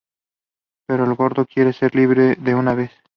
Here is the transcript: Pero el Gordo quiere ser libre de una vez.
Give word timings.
Pero 0.87 1.03
el 1.03 1.13
Gordo 1.13 1.45
quiere 1.45 1.73
ser 1.73 1.93
libre 1.93 2.33
de 2.35 2.55
una 2.55 2.73
vez. 2.73 2.89